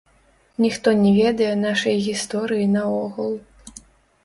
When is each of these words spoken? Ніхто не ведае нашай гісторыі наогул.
Ніхто 0.63 0.89
не 1.01 1.11
ведае 1.17 1.51
нашай 1.67 1.95
гісторыі 2.07 2.69
наогул. 2.75 3.31